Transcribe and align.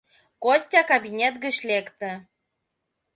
Костя 0.43 0.81
кабинет 0.91 1.35
гыч 1.43 1.55
лекте. 1.69 2.11